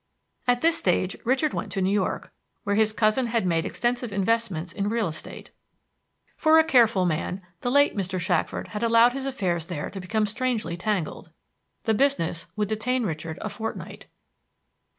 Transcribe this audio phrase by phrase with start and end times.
[0.47, 4.71] At this stage Richard went to New York, where his cousin had made extensive investments
[4.71, 5.51] in real estate.
[6.35, 8.19] For a careful man, the late Mr.
[8.19, 11.29] Shackford had allowed his affairs there to become strangely tangled.
[11.83, 14.07] The business would detain Richard a fortnight.